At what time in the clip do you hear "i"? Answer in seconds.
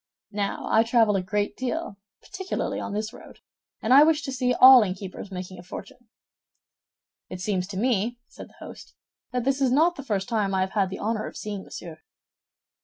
0.67-0.81, 3.93-4.01, 10.55-10.61